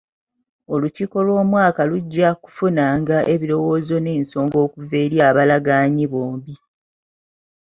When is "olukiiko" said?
0.73-1.17